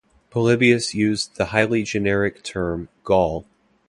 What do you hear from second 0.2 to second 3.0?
Polybius used the highly generic term